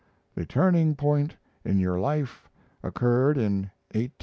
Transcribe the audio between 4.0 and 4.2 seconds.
7 8.